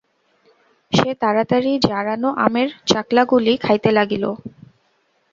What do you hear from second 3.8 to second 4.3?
লাগিল।